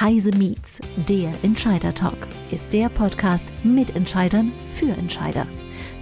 [0.00, 0.78] Heise Meets,
[1.08, 5.44] der Entscheider Talk, ist der Podcast mit Entscheidern für Entscheider.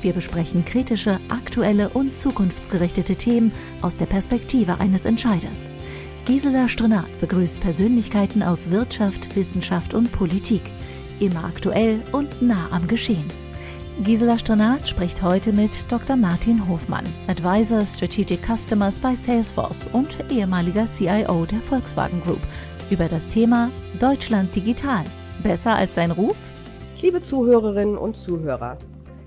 [0.03, 5.71] Wir besprechen kritische, aktuelle und zukunftsgerichtete Themen aus der Perspektive eines Entscheiders.
[6.27, 10.63] Gisela Strenat begrüßt Persönlichkeiten aus Wirtschaft, Wissenschaft und Politik.
[11.19, 13.25] Immer aktuell und nah am Geschehen.
[14.05, 16.17] Gisela Strenat spricht heute mit Dr.
[16.17, 22.43] Martin Hofmann, Advisor Strategic Customers bei Salesforce und ehemaliger CIO der Volkswagen Group
[22.91, 25.05] über das Thema Deutschland digital.
[25.43, 26.37] Besser als sein Ruf?
[27.03, 28.79] Liebe Zuhörerinnen und Zuhörer,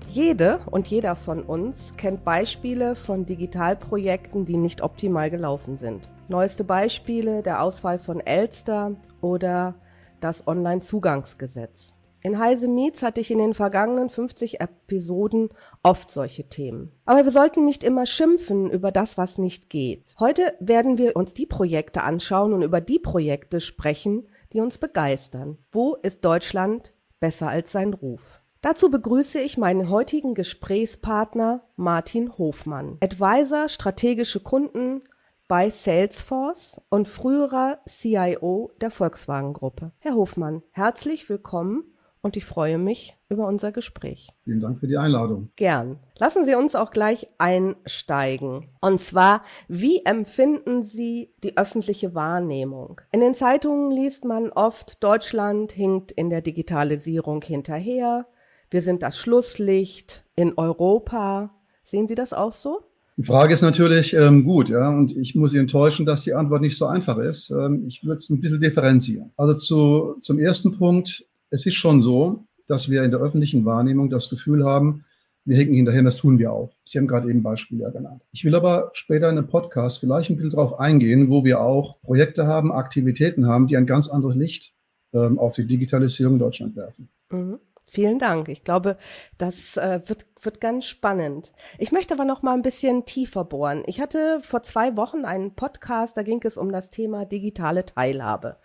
[0.08, 6.08] jede und jeder von uns kennt Beispiele von Digitalprojekten, die nicht optimal gelaufen sind.
[6.28, 9.74] Neueste Beispiele der Ausfall von Elster oder
[10.20, 11.92] das Online-Zugangsgesetz.
[12.22, 15.48] In Heise Meets hatte ich in den vergangenen 50 Episoden
[15.82, 16.92] oft solche Themen.
[17.06, 20.14] Aber wir sollten nicht immer schimpfen über das, was nicht geht.
[20.18, 25.56] Heute werden wir uns die Projekte anschauen und über die Projekte sprechen, die uns begeistern.
[25.72, 28.42] Wo ist Deutschland besser als sein Ruf?
[28.60, 35.00] Dazu begrüße ich meinen heutigen Gesprächspartner Martin Hofmann, Advisor strategische Kunden
[35.48, 39.92] bei Salesforce und früherer CIO der Volkswagen Gruppe.
[39.98, 41.84] Herr Hofmann, herzlich willkommen
[42.22, 44.30] und ich freue mich über unser Gespräch.
[44.44, 45.50] Vielen Dank für die Einladung.
[45.56, 45.98] Gern.
[46.18, 48.68] Lassen Sie uns auch gleich einsteigen.
[48.80, 53.00] Und zwar, wie empfinden Sie die öffentliche Wahrnehmung?
[53.12, 58.26] In den Zeitungen liest man oft, Deutschland hinkt in der Digitalisierung hinterher.
[58.70, 61.54] Wir sind das Schlusslicht in Europa.
[61.82, 62.82] Sehen Sie das auch so?
[63.16, 66.62] Die Frage ist natürlich ähm, gut, ja, und ich muss Sie enttäuschen, dass die Antwort
[66.62, 67.50] nicht so einfach ist.
[67.50, 69.30] Ähm, ich würde es ein bisschen differenzieren.
[69.36, 74.10] Also zu, zum ersten Punkt, es ist schon so, dass wir in der öffentlichen Wahrnehmung
[74.10, 75.04] das Gefühl haben,
[75.44, 76.70] wir hinken hinterher, das tun wir auch.
[76.84, 78.22] Sie haben gerade eben Beispiele genannt.
[78.30, 82.00] Ich will aber später in einem Podcast vielleicht ein bisschen darauf eingehen, wo wir auch
[82.02, 84.74] Projekte haben, Aktivitäten haben, die ein ganz anderes Licht
[85.12, 87.08] ähm, auf die Digitalisierung in Deutschland werfen.
[87.30, 87.58] Mhm.
[87.82, 88.48] Vielen Dank.
[88.48, 88.96] Ich glaube,
[89.36, 91.52] das äh, wird, wird ganz spannend.
[91.76, 93.82] Ich möchte aber noch mal ein bisschen tiefer bohren.
[93.86, 98.58] Ich hatte vor zwei Wochen einen Podcast, da ging es um das Thema digitale Teilhabe.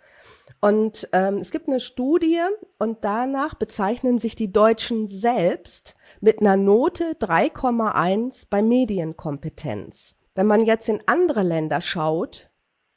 [0.66, 2.40] Und ähm, es gibt eine Studie
[2.80, 10.16] und danach bezeichnen sich die Deutschen selbst mit einer Note 3,1 bei Medienkompetenz.
[10.34, 12.50] Wenn man jetzt in andere Länder schaut,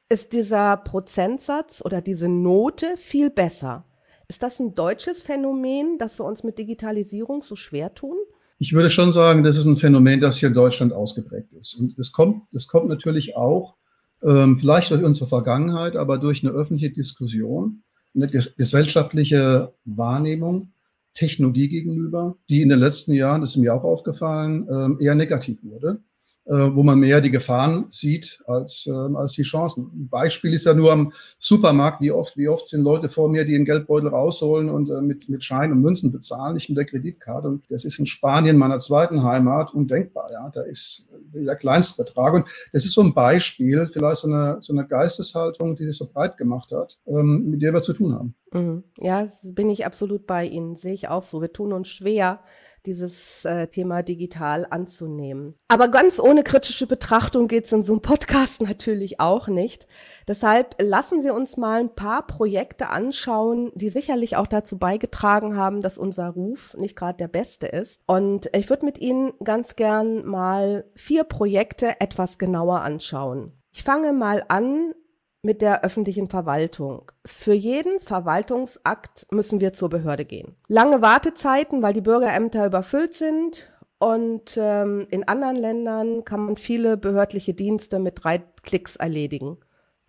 [0.09, 3.85] ist dieser Prozentsatz oder diese Note viel besser.
[4.27, 8.17] Ist das ein deutsches Phänomen, dass wir uns mit Digitalisierung so schwer tun?
[8.57, 11.75] Ich würde schon sagen, das ist ein Phänomen, das hier in Deutschland ausgeprägt ist.
[11.75, 13.75] Und es kommt, das kommt natürlich auch
[14.21, 20.73] vielleicht durch unsere Vergangenheit, aber durch eine öffentliche Diskussion, eine gesellschaftliche Wahrnehmung
[21.13, 25.63] Technologie gegenüber, die in den letzten Jahren, das ist mir auch aufgefallen, ähm, eher negativ
[25.63, 26.01] wurde.
[26.49, 29.91] Äh, wo man mehr die Gefahren sieht als, äh, als die Chancen.
[29.93, 33.45] Ein Beispiel ist ja nur am Supermarkt, wie oft, wie oft sind Leute vor mir,
[33.45, 36.85] die einen Geldbeutel rausholen und äh, mit, mit Schein und Münzen bezahlen, nicht mit der
[36.85, 37.47] Kreditkarte.
[37.47, 40.25] Und das ist in Spanien, meiner zweiten Heimat, undenkbar.
[40.31, 42.33] Ja, da ist der kleinste Betrag.
[42.33, 46.09] Und das ist so ein Beispiel, vielleicht so eine, so eine Geisteshaltung, die sich so
[46.11, 48.33] breit gemacht hat, ähm, mit der wir zu tun haben.
[48.53, 48.83] Mhm.
[48.97, 50.75] Ja, bin ich absolut bei Ihnen.
[50.75, 51.41] Sehe ich auch so.
[51.41, 52.39] Wir tun uns schwer,
[52.85, 55.55] dieses äh, Thema digital anzunehmen.
[55.67, 59.87] Aber ganz ohne kritische Betrachtung geht es in so einem Podcast natürlich auch nicht.
[60.27, 65.81] Deshalb lassen Sie uns mal ein paar Projekte anschauen, die sicherlich auch dazu beigetragen haben,
[65.81, 68.01] dass unser Ruf nicht gerade der beste ist.
[68.05, 73.53] Und ich würde mit Ihnen ganz gern mal vier Projekte etwas genauer anschauen.
[73.71, 74.93] Ich fange mal an
[75.41, 77.11] mit der öffentlichen Verwaltung.
[77.25, 80.55] Für jeden Verwaltungsakt müssen wir zur Behörde gehen.
[80.67, 83.73] Lange Wartezeiten, weil die Bürgerämter überfüllt sind.
[83.99, 89.57] Und ähm, in anderen Ländern kann man viele behördliche Dienste mit drei Klicks erledigen.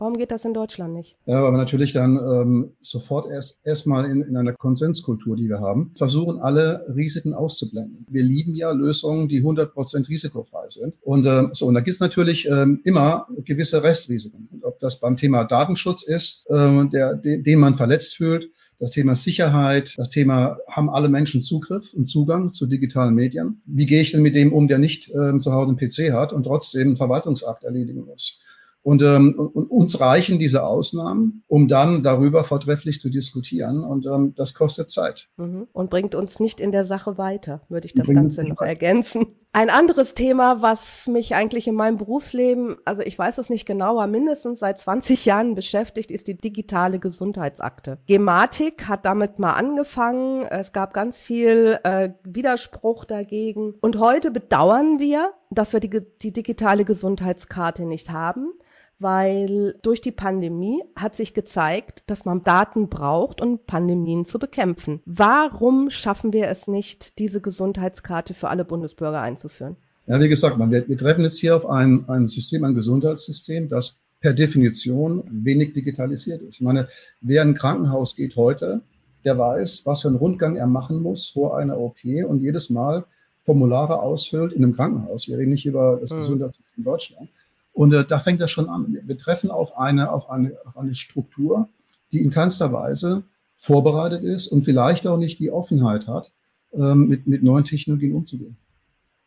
[0.00, 1.18] Warum geht das in Deutschland nicht?
[1.26, 5.92] Ja, aber natürlich dann ähm, sofort erst erstmal in, in einer Konsenskultur, die wir haben,
[5.94, 8.06] versuchen alle Risiken auszublenden.
[8.08, 10.94] Wir lieben ja Lösungen, die 100 Prozent risikofrei sind.
[11.02, 14.48] Und äh, so, und da gibt es natürlich ähm, immer gewisse Restrisiken.
[14.80, 19.94] Das beim Thema Datenschutz ist, äh, der, de, den man verletzt fühlt, das Thema Sicherheit,
[19.98, 23.60] das Thema, haben alle Menschen Zugriff und Zugang zu digitalen Medien?
[23.66, 26.32] Wie gehe ich denn mit dem um, der nicht äh, zu Hause einen PC hat
[26.32, 28.41] und trotzdem einen Verwaltungsakt erledigen muss?
[28.82, 33.84] Und, ähm, und uns reichen diese Ausnahmen, um dann darüber vortrefflich zu diskutieren.
[33.84, 35.28] Und ähm, das kostet Zeit.
[35.36, 35.68] Mhm.
[35.72, 39.27] Und bringt uns nicht in der Sache weiter, würde ich das Ganze noch ergänzen.
[39.53, 44.06] Ein anderes Thema, was mich eigentlich in meinem Berufsleben, also ich weiß es nicht genauer,
[44.06, 47.98] mindestens seit 20 Jahren beschäftigt, ist die digitale Gesundheitsakte.
[48.06, 50.47] Gematik hat damit mal angefangen.
[50.47, 53.74] Es gab ganz viel äh, Widerspruch dagegen.
[53.80, 58.53] Und heute bedauern wir, dass wir die, die digitale Gesundheitskarte nicht haben
[59.00, 65.00] weil durch die Pandemie hat sich gezeigt, dass man Daten braucht, um Pandemien zu bekämpfen.
[65.06, 69.76] Warum schaffen wir es nicht, diese Gesundheitskarte für alle Bundesbürger einzuführen?
[70.06, 74.02] Ja, wie gesagt, wir, wir treffen jetzt hier auf ein, ein System, ein Gesundheitssystem, das
[74.20, 76.56] per Definition wenig digitalisiert ist.
[76.56, 76.88] Ich meine,
[77.20, 78.82] wer in ein Krankenhaus geht heute,
[79.24, 83.04] der weiß, was für einen Rundgang er machen muss vor einer OP und jedes Mal
[83.44, 85.28] Formulare ausfüllt in einem Krankenhaus.
[85.28, 86.16] Wir reden nicht über das mhm.
[86.18, 87.30] Gesundheitssystem in Deutschland.
[87.72, 88.98] Und äh, da fängt das schon an.
[89.04, 91.68] Wir treffen auf eine, auf, eine, auf eine Struktur,
[92.12, 93.24] die in keinster Weise
[93.56, 96.32] vorbereitet ist und vielleicht auch nicht die Offenheit hat,
[96.72, 98.56] ähm, mit, mit neuen Technologien umzugehen.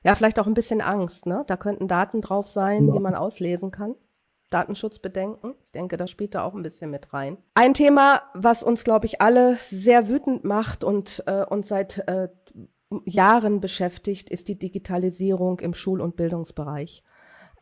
[0.04, 1.46] Ja, vielleicht auch ein bisschen Angst, ne?
[1.48, 2.94] Da könnten Daten drauf sein, ja.
[2.94, 3.96] die man auslesen kann.
[4.50, 5.56] Datenschutzbedenken.
[5.64, 7.38] Ich denke, das spielt da auch ein bisschen mit rein.
[7.56, 12.28] Ein Thema, was uns, glaube ich, alle sehr wütend macht und äh, uns seit äh,
[13.06, 17.04] Jahren beschäftigt, ist die Digitalisierung im Schul- und Bildungsbereich.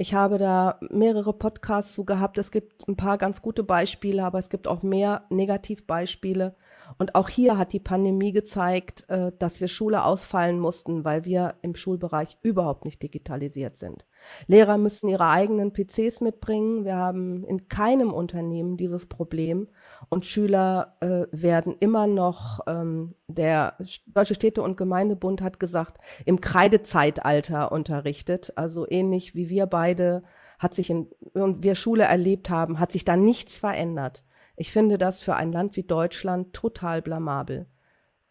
[0.01, 2.39] Ich habe da mehrere Podcasts zu gehabt.
[2.39, 6.55] Es gibt ein paar ganz gute Beispiele, aber es gibt auch mehr Negativbeispiele.
[6.97, 11.53] Und auch hier hat die Pandemie gezeigt, äh, dass wir Schule ausfallen mussten, weil wir
[11.61, 14.07] im Schulbereich überhaupt nicht digitalisiert sind.
[14.47, 16.83] Lehrer müssen ihre eigenen PCs mitbringen.
[16.83, 19.67] Wir haben in keinem Unternehmen dieses Problem.
[20.09, 23.75] Und Schüler äh, werden immer noch, ähm, der
[24.07, 28.53] Deutsche Städte- und Gemeindebund hat gesagt, im Kreidezeitalter unterrichtet.
[28.55, 30.23] Also ähnlich wie wir beide
[30.59, 34.23] hat sich in, wir Schule erlebt haben, hat sich da nichts verändert.
[34.55, 37.65] Ich finde das für ein Land wie Deutschland total blamabel.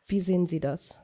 [0.06, 0.99] Wie sehen Sie das?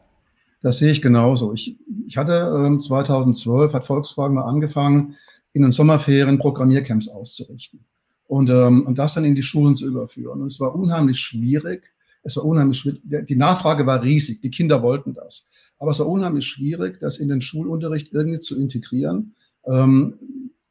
[0.63, 1.53] Das sehe ich genauso.
[1.53, 5.17] Ich, ich hatte äh, 2012, hat Volkswagen mal angefangen,
[5.53, 7.85] in den Sommerferien Programmiercamps auszurichten
[8.29, 10.41] und, ähm, und das dann in die Schulen zu überführen.
[10.43, 11.93] Und es war unheimlich schwierig.
[12.27, 13.01] Es war unheimlich schwierig.
[13.05, 14.41] Die Nachfrage war riesig.
[14.41, 15.49] Die Kinder wollten das.
[15.79, 19.37] Aber es war unheimlich schwierig, das in den Schulunterricht irgendwie zu integrieren.
[19.65, 20.15] Ähm,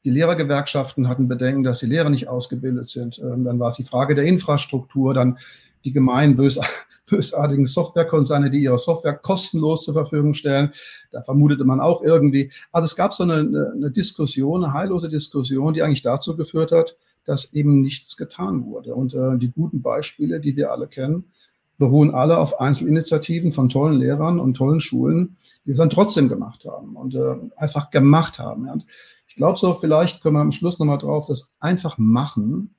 [0.04, 3.20] die Lehrergewerkschaften hatten Bedenken, dass die Lehrer nicht ausgebildet sind.
[3.20, 5.38] Ähm, dann war es die Frage der Infrastruktur, dann
[5.86, 6.60] die gemeinen, bös
[7.10, 10.74] bösartigen Softwarekonzerne, die ihre Software kostenlos zur Verfügung stellen.
[11.12, 12.52] Da vermutete man auch irgendwie.
[12.74, 16.98] Also es gab so eine, eine Diskussion, eine heillose Diskussion, die eigentlich dazu geführt hat,
[17.24, 18.94] dass eben nichts getan wurde.
[18.94, 21.32] Und äh, die guten Beispiele, die wir alle kennen,
[21.78, 26.66] beruhen alle auf Einzelinitiativen von tollen Lehrern und tollen Schulen, die es dann trotzdem gemacht
[26.66, 28.70] haben und äh, einfach gemacht haben.
[28.70, 28.86] Und
[29.28, 32.76] ich glaube so, vielleicht können wir am Schluss nochmal drauf, das einfach machen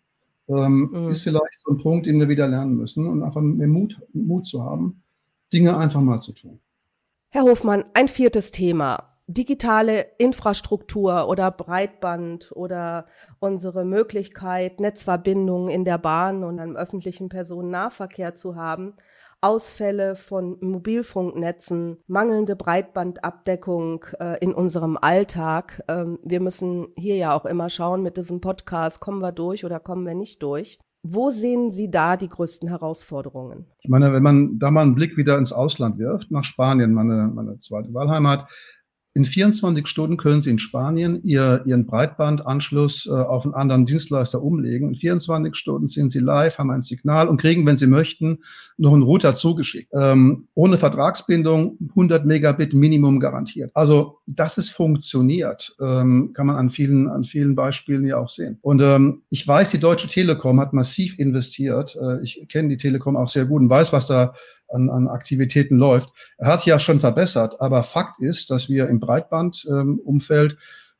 [0.49, 1.09] ähm, mhm.
[1.09, 4.47] ist vielleicht so ein Punkt, den wir wieder lernen müssen und einfach mehr Mut, Mut
[4.47, 5.03] zu haben,
[5.53, 6.61] Dinge einfach mal zu tun.
[7.31, 9.16] Herr Hofmann, ein viertes Thema.
[9.29, 13.07] Digitale Infrastruktur oder Breitband oder
[13.41, 18.95] unsere Möglichkeit, Netzverbindungen in der Bahn und im öffentlichen Personennahverkehr zu haben.
[19.41, 25.83] Ausfälle von Mobilfunknetzen, mangelnde Breitbandabdeckung äh, in unserem Alltag.
[25.89, 29.79] Ähm, wir müssen hier ja auch immer schauen mit diesem Podcast, kommen wir durch oder
[29.79, 30.79] kommen wir nicht durch.
[31.03, 33.67] Wo sehen Sie da die größten Herausforderungen?
[33.81, 37.31] Ich meine, wenn man da mal einen Blick wieder ins Ausland wirft, nach Spanien, meine,
[37.33, 38.49] meine zweite Wahlheimat,
[39.17, 44.43] in 24 Stunden können Sie in Spanien ihr, Ihren Breitbandanschluss äh, auf einen anderen Dienstleister
[44.43, 44.91] umlegen.
[44.91, 48.41] In 24 Stunden sind Sie live, haben ein Signal und kriegen, wenn Sie möchten,
[48.77, 49.91] noch einen Router zugeschickt.
[49.95, 53.71] Ähm, ohne Vertragsbindung 100 Megabit Minimum garantiert.
[53.73, 58.59] Also, dass es funktioniert, ähm, kann man an vielen, an vielen Beispielen ja auch sehen.
[58.61, 61.97] Und ähm, ich weiß, die Deutsche Telekom hat massiv investiert.
[61.99, 64.35] Äh, ich kenne die Telekom auch sehr gut und weiß, was da
[64.69, 66.11] an, an Aktivitäten läuft.
[66.39, 70.57] Er hat sich ja schon verbessert, aber Fakt ist, dass wir im Breitbandumfeld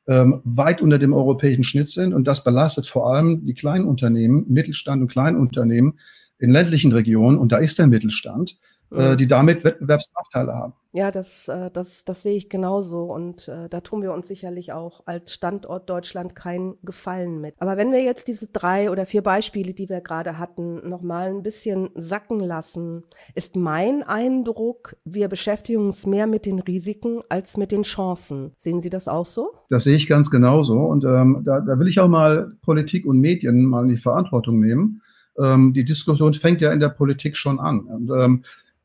[0.09, 4.45] ähm, weit unter dem europäischen Schnitt sind und das belastet vor allem die kleinen Unternehmen,
[4.49, 5.99] Mittelstand und Kleinunternehmen
[6.39, 8.57] in ländlichen Regionen und da ist der Mittelstand,
[8.91, 9.17] mhm.
[9.17, 10.73] die damit Wettbewerbsnachteile haben.
[10.97, 13.03] Ja, das, äh, das, das sehe ich genauso.
[13.03, 17.55] Und äh, da tun wir uns sicherlich auch als Standort Deutschland keinen Gefallen mit.
[17.59, 21.43] Aber wenn wir jetzt diese drei oder vier Beispiele, die wir gerade hatten, nochmal ein
[21.43, 23.03] bisschen sacken lassen,
[23.35, 28.53] ist mein Eindruck, wir beschäftigen uns mehr mit den Risiken als mit den Chancen.
[28.57, 29.51] Sehen Sie das auch so?
[29.69, 30.79] Das sehe ich ganz genauso.
[30.79, 34.61] Und ähm, da, da will ich auch mal Politik und Medien mal in die Verantwortung
[34.61, 35.03] nehmen.
[35.39, 37.81] Ähm, die Diskussion fängt ja in der Politik schon an.
[37.81, 38.45] Und ähm,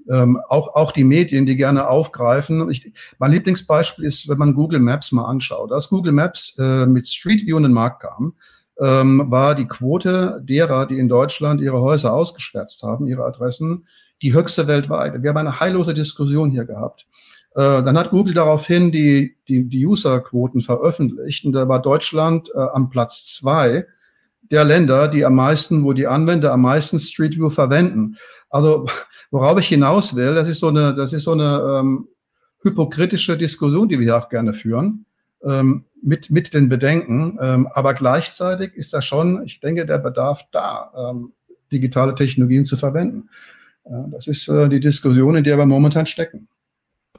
[0.09, 2.69] ähm, auch, auch die Medien, die gerne aufgreifen.
[2.69, 5.71] Ich, mein Lieblingsbeispiel ist, wenn man Google Maps mal anschaut.
[5.71, 8.33] Als Google Maps äh, mit Street View in den Markt kam,
[8.79, 13.85] ähm, war die Quote derer, die in Deutschland ihre Häuser ausgeschwärzt haben, ihre Adressen,
[14.21, 15.21] die höchste weltweit.
[15.21, 17.05] Wir haben eine heillose Diskussion hier gehabt.
[17.53, 22.59] Äh, dann hat Google daraufhin die, die, die Userquoten veröffentlicht und da war Deutschland äh,
[22.59, 23.85] am Platz zwei
[24.51, 28.17] der Länder, die am meisten, wo die Anwender am meisten Street View verwenden.
[28.49, 28.87] Also
[29.31, 32.07] worauf ich hinaus will, das ist so eine, das ist so eine ähm,
[32.63, 35.05] hypokritische Diskussion, die wir auch gerne führen.
[35.43, 37.37] Ähm, mit, mit den Bedenken.
[37.41, 41.33] Ähm, aber gleichzeitig ist da schon, ich denke, der Bedarf da, ähm,
[41.71, 43.29] digitale Technologien zu verwenden.
[43.85, 46.47] Äh, das ist äh, die Diskussion, in der wir momentan stecken.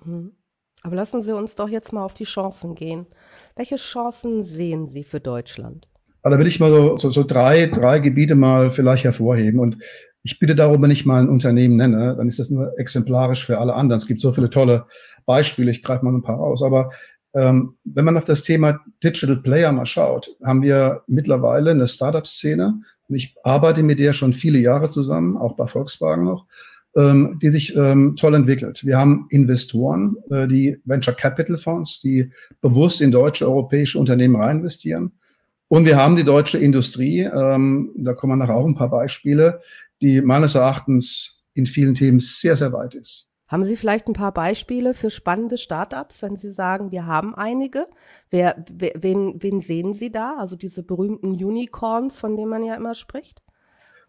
[0.04, 0.32] Mhm.
[0.84, 3.06] Aber lassen Sie uns doch jetzt mal auf die Chancen gehen.
[3.54, 5.88] Welche Chancen sehen Sie für Deutschland?
[6.22, 9.60] Also da will ich mal so, so, so drei, drei Gebiete mal vielleicht hervorheben.
[9.60, 9.78] Und
[10.22, 13.58] ich bitte darum, wenn ich mal ein Unternehmen nenne, dann ist das nur exemplarisch für
[13.58, 13.98] alle anderen.
[13.98, 14.86] Es gibt so viele tolle
[15.26, 16.62] Beispiele, ich greife mal ein paar raus.
[16.62, 16.90] Aber
[17.34, 22.82] ähm, wenn man auf das Thema Digital Player mal schaut, haben wir mittlerweile eine Startup-Szene.
[23.08, 26.46] Und ich arbeite mit der schon viele Jahre zusammen, auch bei Volkswagen noch,
[26.94, 28.84] ähm, die sich ähm, toll entwickelt.
[28.84, 35.12] Wir haben Investoren, äh, die Venture Capital Fonds, die bewusst in deutsche, europäische Unternehmen reinvestieren.
[35.72, 39.62] Und wir haben die deutsche Industrie, ähm, da kommen nachher auch ein paar Beispiele,
[40.02, 43.30] die meines Erachtens in vielen Themen sehr, sehr weit ist.
[43.48, 47.86] Haben Sie vielleicht ein paar Beispiele für spannende Startups, wenn Sie sagen, wir haben einige?
[48.28, 50.36] Wer, wen, wen sehen Sie da?
[50.38, 53.40] Also diese berühmten Unicorns, von denen man ja immer spricht?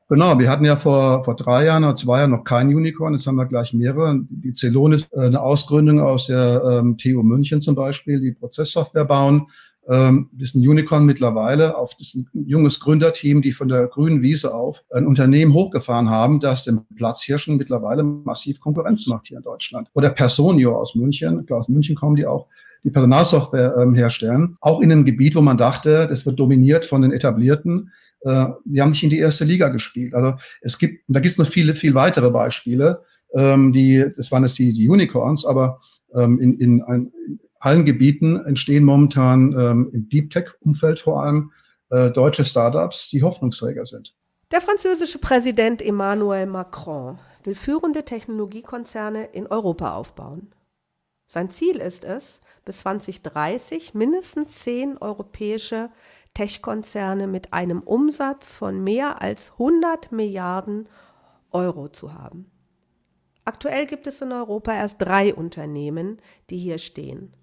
[0.09, 3.25] Genau, wir hatten ja vor, vor drei Jahren oder zwei Jahren noch kein Unicorn, jetzt
[3.25, 4.19] haben wir gleich mehrere.
[4.29, 9.05] Die Celon ist äh, eine Ausgründung aus der ähm, TU München zum Beispiel, die Prozesssoftware
[9.05, 9.47] bauen
[9.89, 14.53] ähm, ist ein Unicorn mittlerweile, auf das ein junges Gründerteam, die von der grünen Wiese
[14.53, 19.89] auf ein Unternehmen hochgefahren haben, das dem Platzhirschen mittlerweile massiv Konkurrenz macht hier in Deutschland.
[19.93, 22.47] Oder Personio aus München, aus München kommen die auch,
[22.85, 27.01] die Personalsoftware ähm, herstellen, auch in einem Gebiet, wo man dachte, das wird dominiert von
[27.01, 27.91] den etablierten.
[28.21, 30.13] Äh, die haben nicht in die erste Liga gespielt.
[30.13, 33.01] Also es gibt, da gibt es noch viele, viel weitere Beispiele.
[33.33, 35.79] Ähm, die, das waren jetzt die, die Unicorns, aber
[36.13, 37.11] ähm, in, in, ein,
[37.65, 41.51] allen Gebieten entstehen momentan ähm, im Deep Tech-Umfeld vor allem
[41.89, 44.15] äh, deutsche Startups, die Hoffnungsträger sind.
[44.51, 50.53] Der französische Präsident Emmanuel Macron will führende Technologiekonzerne in Europa aufbauen.
[51.27, 55.89] Sein Ziel ist es, bis 2030 mindestens zehn europäische
[56.33, 60.87] Tech-Konzerne mit einem Umsatz von mehr als 100 Milliarden
[61.51, 62.51] Euro zu haben.
[63.45, 67.33] Aktuell gibt es in Europa erst drei Unternehmen, die hier stehen.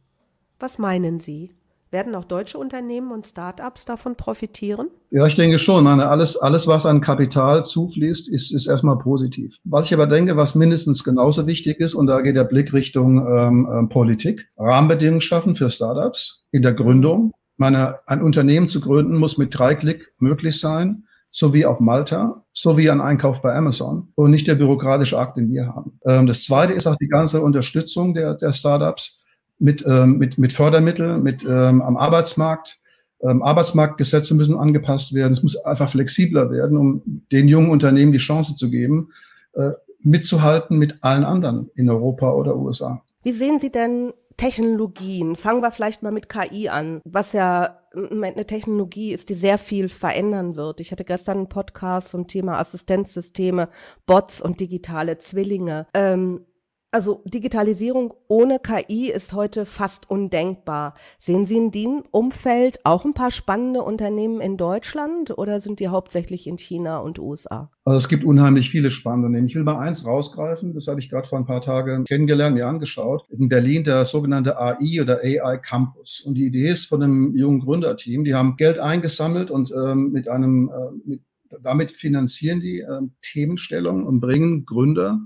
[0.60, 1.52] Was meinen Sie?
[1.90, 4.88] Werden auch deutsche Unternehmen und Start-ups davon profitieren?
[5.10, 5.86] Ja, ich denke schon.
[5.86, 9.56] Alles, alles, was an Kapital zufließt, ist, ist erstmal positiv.
[9.64, 13.26] Was ich aber denke, was mindestens genauso wichtig ist, und da geht der Blick Richtung
[13.26, 17.32] ähm, ähm, Politik, Rahmenbedingungen schaffen für Start-ups in der Gründung.
[17.56, 22.44] Meine, ein Unternehmen zu gründen muss mit drei Klick möglich sein, so wie auf Malta,
[22.52, 25.98] so wie ein Einkauf bei Amazon und nicht der bürokratische Akt, den wir haben.
[26.04, 29.22] Ähm, das zweite ist auch die ganze Unterstützung der, der Startups
[29.60, 32.78] mit, ähm, mit, mit Fördermitteln, mit ähm, am Arbeitsmarkt.
[33.22, 35.32] Ähm, Arbeitsmarktgesetze müssen angepasst werden.
[35.32, 39.10] Es muss einfach flexibler werden, um den jungen Unternehmen die Chance zu geben,
[39.52, 43.02] äh, mitzuhalten mit allen anderen in Europa oder USA.
[43.22, 45.36] Wie sehen Sie denn Technologien?
[45.36, 49.88] Fangen wir vielleicht mal mit KI an, was ja eine Technologie ist, die sehr viel
[49.88, 50.80] verändern wird.
[50.80, 53.68] Ich hatte gestern einen Podcast zum Thema Assistenzsysteme,
[54.06, 55.86] Bots und digitale Zwillinge.
[55.92, 56.46] Ähm,
[56.92, 60.94] also Digitalisierung ohne KI ist heute fast undenkbar.
[61.18, 65.88] Sehen Sie in dem Umfeld auch ein paar spannende Unternehmen in Deutschland oder sind die
[65.88, 67.70] hauptsächlich in China und USA?
[67.84, 69.48] Also es gibt unheimlich viele spannende Unternehmen.
[69.48, 72.66] Ich will mal eins rausgreifen, das habe ich gerade vor ein paar Tagen kennengelernt, mir
[72.66, 73.24] angeschaut.
[73.30, 76.20] In Berlin der sogenannte AI oder AI Campus.
[76.26, 80.28] Und die Idee ist von einem jungen Gründerteam, die haben Geld eingesammelt und ähm, mit
[80.28, 81.20] einem, äh, mit,
[81.62, 85.20] damit finanzieren die äh, Themenstellungen und bringen Gründer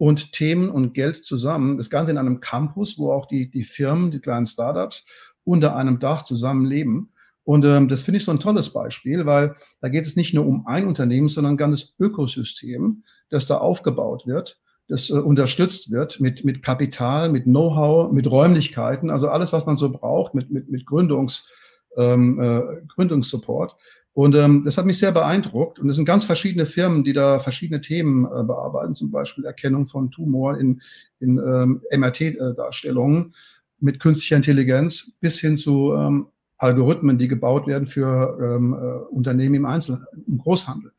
[0.00, 1.76] und Themen und Geld zusammen.
[1.76, 5.06] Das Ganze in einem Campus, wo auch die, die Firmen, die kleinen Startups
[5.44, 7.12] unter einem Dach zusammenleben.
[7.44, 10.46] Und ähm, das finde ich so ein tolles Beispiel, weil da geht es nicht nur
[10.46, 16.18] um ein Unternehmen, sondern ein ganzes Ökosystem, das da aufgebaut wird, das äh, unterstützt wird
[16.18, 20.70] mit, mit Kapital, mit Know-how, mit Räumlichkeiten, also alles, was man so braucht, mit, mit,
[20.70, 21.52] mit Gründungs,
[21.98, 23.76] ähm, äh, Gründungssupport.
[24.20, 25.78] Und ähm, das hat mich sehr beeindruckt.
[25.78, 29.86] Und es sind ganz verschiedene Firmen, die da verschiedene Themen äh, bearbeiten, zum Beispiel Erkennung
[29.86, 30.82] von Tumor in,
[31.20, 33.34] in ähm, MRT-Darstellungen
[33.78, 36.26] mit künstlicher Intelligenz bis hin zu ähm,
[36.58, 40.92] Algorithmen, die gebaut werden für ähm, äh, Unternehmen im Einzel im Großhandel.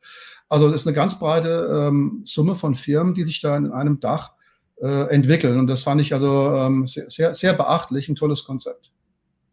[0.48, 4.00] Also das ist eine ganz breite ähm, Summe von Firmen, die sich da in einem
[4.00, 4.32] Dach
[4.80, 5.60] äh, entwickeln.
[5.60, 8.90] Und das fand ich also ähm, sehr, sehr, sehr beachtlich, ein tolles Konzept.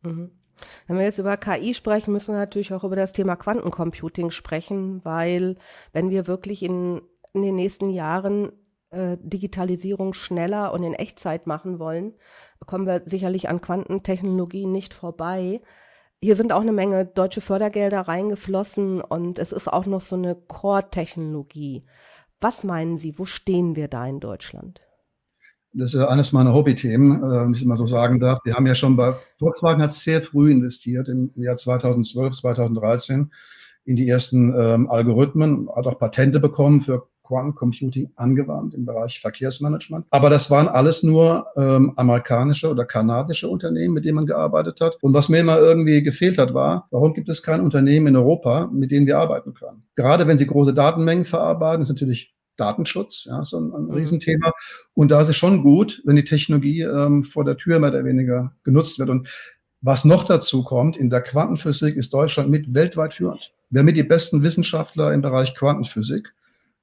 [0.01, 0.31] Mhm.
[0.89, 5.05] Wenn wir jetzt über KI sprechen, müssen wir natürlich auch über das Thema Quantencomputing sprechen,
[5.05, 5.55] weil
[5.93, 8.51] wenn wir wirklich in, in den nächsten Jahren
[8.89, 12.15] äh, Digitalisierung schneller und in Echtzeit machen wollen,
[12.65, 15.61] kommen wir sicherlich an Quantentechnologien nicht vorbei.
[16.23, 20.33] Hier sind auch eine Menge deutsche Fördergelder reingeflossen und es ist auch noch so eine
[20.33, 21.85] Core-Technologie.
[22.41, 24.81] Was meinen Sie, wo stehen wir da in Deutschland?
[25.73, 28.39] Das ist eines meiner Hobbythemen, äh, wenn ich mal so sagen darf.
[28.43, 33.31] Wir haben ja schon bei Volkswagen hat sehr früh investiert, im Jahr 2012, 2013,
[33.85, 39.19] in die ersten ähm, Algorithmen, hat auch Patente bekommen für Quantum Computing angewandt im Bereich
[39.19, 40.07] Verkehrsmanagement.
[40.09, 44.97] Aber das waren alles nur ähm, amerikanische oder kanadische Unternehmen, mit denen man gearbeitet hat.
[45.01, 48.67] Und was mir immer irgendwie gefehlt hat, war, warum gibt es kein Unternehmen in Europa,
[48.73, 49.83] mit denen wir arbeiten können?
[49.95, 53.91] Gerade wenn sie große Datenmengen verarbeiten, ist natürlich Datenschutz, ja, so ein, ein mhm.
[53.91, 54.51] Riesenthema.
[54.93, 58.05] Und da ist es schon gut, wenn die Technologie ähm, vor der Tür mehr oder
[58.05, 59.09] weniger genutzt wird.
[59.09, 59.29] Und
[59.81, 63.51] was noch dazu kommt, in der Quantenphysik ist Deutschland mit weltweit führend.
[63.69, 66.33] Wir haben mit die besten Wissenschaftler im Bereich Quantenphysik,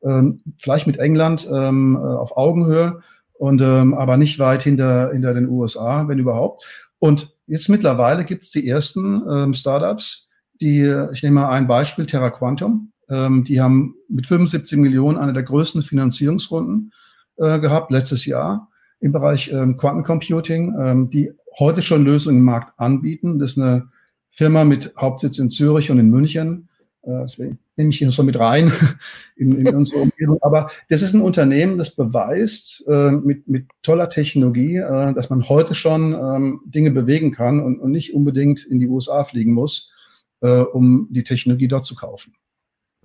[0.02, 3.02] ähm, vielleicht mit England ähm, äh, auf Augenhöhe
[3.34, 6.64] und ähm, aber nicht weit hinter, hinter den USA, wenn überhaupt.
[6.98, 10.30] Und jetzt mittlerweile gibt es die ersten ähm, Startups,
[10.60, 15.32] die, ich nehme mal ein Beispiel, Terra Quantum, ähm, die haben mit 75 Millionen eine
[15.32, 16.92] der größten Finanzierungsrunden
[17.36, 18.68] äh, gehabt letztes Jahr
[19.00, 23.38] im Bereich ähm, Quantencomputing, ähm, die heute schon Lösungen im Markt anbieten.
[23.38, 23.88] Das ist eine
[24.30, 26.68] Firma mit Hauptsitz in Zürich und in München.
[27.02, 28.72] Äh, deswegen nehme ich hier so mit rein
[29.36, 30.38] in, in unsere Umgebung.
[30.40, 35.48] Aber das ist ein Unternehmen, das beweist äh, mit, mit toller Technologie, äh, dass man
[35.48, 39.94] heute schon ähm, Dinge bewegen kann und, und nicht unbedingt in die USA fliegen muss,
[40.40, 42.34] äh, um die Technologie dort zu kaufen.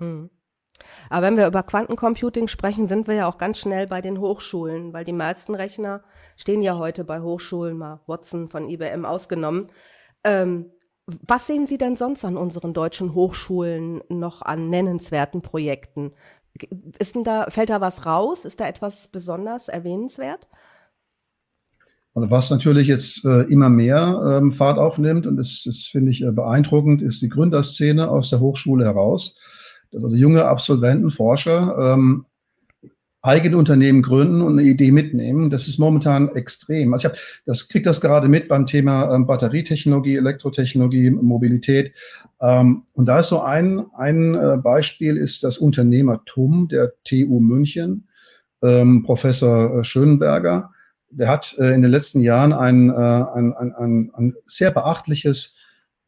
[0.02, 0.30] Mhm.
[1.10, 4.94] Aber wenn wir über Quantencomputing sprechen, sind wir ja auch ganz schnell bei den Hochschulen,
[4.94, 6.02] weil die meisten Rechner
[6.38, 9.68] stehen ja heute bei Hochschulen, mal Watson von IBM ausgenommen.
[10.24, 10.72] Ähm,
[11.06, 16.14] was sehen Sie denn sonst an unseren deutschen Hochschulen noch an nennenswerten Projekten?
[17.00, 18.46] Ist denn da, fällt da was raus?
[18.46, 20.48] Ist da etwas besonders erwähnenswert?
[22.14, 26.22] Also was natürlich jetzt äh, immer mehr ähm, Fahrt aufnimmt, und das, das finde ich
[26.22, 29.40] äh, beeindruckend, ist die Gründerszene aus der Hochschule heraus
[29.92, 32.26] dass also junge Absolventen, Forscher ähm,
[33.24, 35.52] eigene Unternehmen gründen und eine Idee mitnehmen.
[35.52, 36.94] Das ist momentan extrem.
[36.94, 41.94] Also ich hab, das kriegt das gerade mit beim Thema ähm, Batterietechnologie, Elektrotechnologie, Mobilität.
[42.42, 48.08] Ähm, und da ist so ein, ein äh, Beispiel ist das Unternehmertum der TU München,
[48.64, 50.72] ähm, Professor äh, Schönberger.
[51.12, 55.58] Der hat äh, in den letzten Jahren ein, äh, ein, ein, ein, ein sehr beachtliches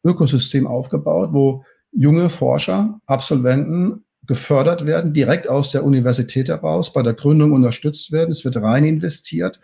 [0.02, 7.14] Ökosystem aufgebaut, wo junge Forscher, Absolventen gefördert werden, direkt aus der Universität heraus, bei der
[7.14, 8.30] Gründung unterstützt werden.
[8.30, 9.60] Es wird rein investiert,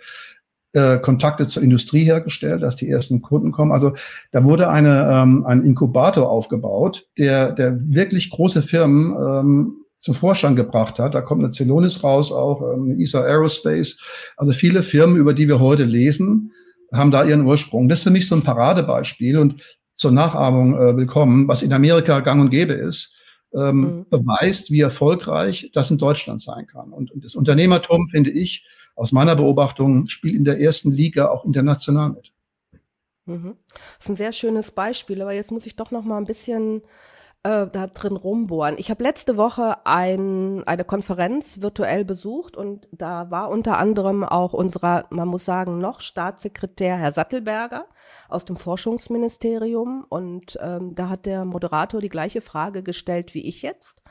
[0.73, 3.73] äh, Kontakte zur Industrie hergestellt, dass die ersten Kunden kommen.
[3.73, 3.95] Also
[4.33, 10.57] da wurde eine, ähm, ein Inkubator aufgebaut, der, der wirklich große Firmen ähm, zum Vorstand
[10.57, 11.15] gebracht hat.
[11.15, 13.99] Da kommt eine Celonis raus, auch ähm, ESA Aerospace.
[14.37, 16.53] Also viele Firmen, über die wir heute lesen,
[16.93, 17.89] haben da ihren Ursprung.
[17.89, 19.39] Das ist für mich so ein Paradebeispiel.
[19.39, 19.63] Und
[20.01, 23.15] zur Nachahmung äh, willkommen, was in Amerika gang und gäbe ist,
[23.53, 24.07] ähm, mhm.
[24.09, 26.91] beweist, wie erfolgreich das in Deutschland sein kann.
[26.95, 31.45] Und, und das Unternehmertum, finde ich, aus meiner Beobachtung, spielt in der ersten Liga auch
[31.45, 32.33] international mit.
[33.27, 33.57] Mhm.
[33.75, 36.81] Das ist ein sehr schönes Beispiel, aber jetzt muss ich doch noch mal ein bisschen
[37.43, 38.77] äh, da drin rumbohren.
[38.79, 44.53] Ich habe letzte Woche ein, eine Konferenz virtuell besucht und da war unter anderem auch
[44.53, 47.87] unserer, man muss sagen, noch Staatssekretär Herr Sattelberger
[48.29, 53.63] aus dem Forschungsministerium und ähm, da hat der Moderator die gleiche Frage gestellt wie ich
[53.63, 54.03] jetzt.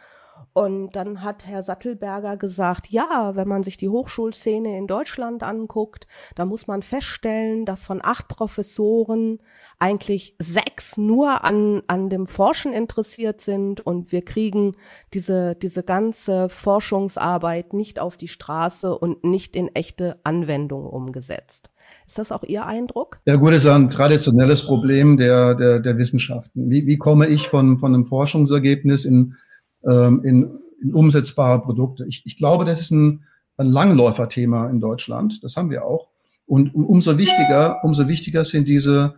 [0.54, 6.08] Und dann hat Herr Sattelberger gesagt, ja, wenn man sich die Hochschulszene in Deutschland anguckt,
[6.36, 9.40] da muss man feststellen, dass von acht Professoren
[9.80, 14.74] eigentlich sechs nur an, an dem Forschen interessiert sind und wir kriegen
[15.14, 21.70] diese, diese ganze Forschungsarbeit nicht auf die Straße und nicht in echte Anwendungen umgesetzt.
[22.08, 23.20] Ist das auch Ihr Eindruck?
[23.26, 26.70] Ja gut, das ist ein traditionelles Problem der, der, der Wissenschaften.
[26.70, 29.36] Wie, wie komme ich von, von einem Forschungsergebnis in
[29.84, 32.06] ähm, in, in umsetzbare Produkte.
[32.08, 33.24] Ich, ich glaube, das ist ein,
[33.58, 35.44] ein Langläuferthema in Deutschland.
[35.44, 36.08] Das haben wir auch.
[36.46, 39.16] Und umso wichtiger, umso wichtiger sind diese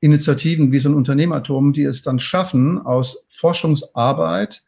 [0.00, 4.62] Initiativen wie so ein Unternehmertum, die es dann schaffen, aus Forschungsarbeit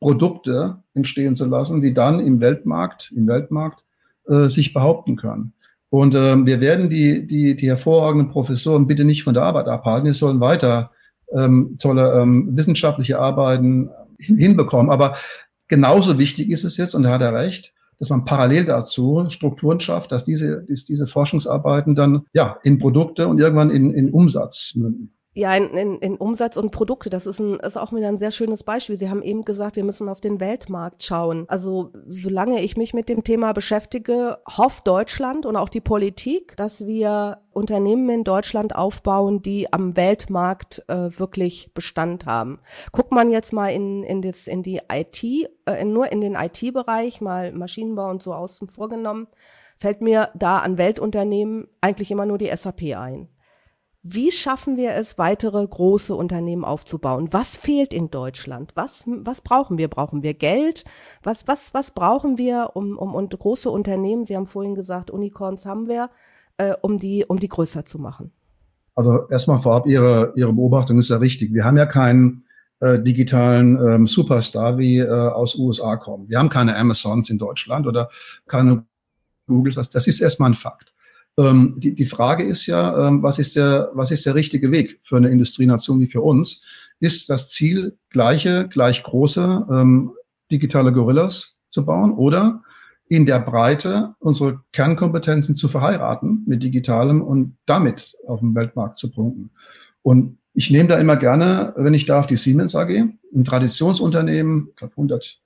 [0.00, 3.84] Produkte entstehen zu lassen, die dann im Weltmarkt, im Weltmarkt
[4.26, 5.52] äh, sich behaupten können.
[5.90, 10.06] Und ähm, wir werden die, die, die hervorragenden Professoren bitte nicht von der Arbeit abhalten.
[10.06, 10.90] Die sollen weiter
[11.32, 13.90] ähm, tolle ähm, wissenschaftliche Arbeiten
[14.24, 14.90] hinbekommen.
[14.90, 15.16] Aber
[15.68, 19.78] genauso wichtig ist es jetzt, und da hat er recht, dass man parallel dazu Strukturen
[19.78, 24.74] schafft, dass diese, dass diese Forschungsarbeiten dann ja in Produkte und irgendwann in, in Umsatz
[24.74, 25.14] münden.
[25.34, 28.30] Ja, in, in, in Umsatz und Produkte, das ist, ein, ist auch wieder ein sehr
[28.30, 28.98] schönes Beispiel.
[28.98, 31.46] Sie haben eben gesagt, wir müssen auf den Weltmarkt schauen.
[31.48, 36.86] Also solange ich mich mit dem Thema beschäftige, hofft Deutschland und auch die Politik, dass
[36.86, 42.60] wir Unternehmen in Deutschland aufbauen, die am Weltmarkt äh, wirklich Bestand haben.
[42.92, 45.24] Guckt man jetzt mal in, in, das, in die IT,
[45.64, 49.28] äh, nur in den IT-Bereich, mal Maschinenbau und so außen vorgenommen,
[49.78, 53.28] fällt mir da an Weltunternehmen eigentlich immer nur die SAP ein.
[54.04, 57.28] Wie schaffen wir es, weitere große Unternehmen aufzubauen?
[57.30, 58.72] Was fehlt in Deutschland?
[58.74, 59.86] Was, was brauchen wir?
[59.86, 60.84] Brauchen wir Geld?
[61.22, 65.64] Was, was, was brauchen wir, um, um und große Unternehmen, Sie haben vorhin gesagt, Unicorns
[65.66, 66.10] haben wir,
[66.56, 68.32] äh, um, die, um die größer zu machen?
[68.96, 71.54] Also erstmal vorab, Ihre, Ihre Beobachtung ist ja richtig.
[71.54, 72.44] Wir haben ja keinen
[72.80, 76.28] äh, digitalen ähm, Superstar wie äh, aus USA kommen.
[76.28, 78.10] Wir haben keine Amazons in Deutschland oder
[78.48, 78.84] keine
[79.46, 79.76] Googles.
[79.76, 80.91] Das, das ist erstmal ein Fakt.
[81.38, 85.00] Ähm, die, die Frage ist ja, ähm, was, ist der, was ist der richtige Weg
[85.02, 86.64] für eine Industrienation wie für uns?
[87.00, 90.12] Ist das Ziel, gleiche, gleich große ähm,
[90.50, 92.62] digitale Gorillas zu bauen oder
[93.08, 99.10] in der Breite unsere Kernkompetenzen zu verheiraten mit Digitalem und damit auf dem Weltmarkt zu
[99.10, 99.50] punkten?
[100.02, 104.76] Und ich nehme da immer gerne, wenn ich darf, die Siemens AG, ein Traditionsunternehmen, ich
[104.76, 105.38] glaube 100,